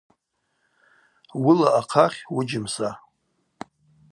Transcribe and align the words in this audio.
Уыла 1.45 1.69
ахъахь 1.79 2.19
уыджьымса. 2.35 2.89